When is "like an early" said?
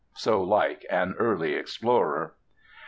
0.41-1.53